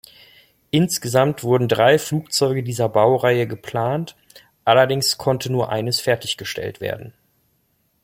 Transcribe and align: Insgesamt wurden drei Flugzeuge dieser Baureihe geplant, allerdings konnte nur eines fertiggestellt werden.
Insgesamt 0.71 1.43
wurden 1.43 1.67
drei 1.67 1.99
Flugzeuge 1.99 2.63
dieser 2.63 2.89
Baureihe 2.89 3.45
geplant, 3.45 4.15
allerdings 4.65 5.19
konnte 5.19 5.51
nur 5.51 5.69
eines 5.71 5.99
fertiggestellt 5.99 6.81
werden. 6.81 7.13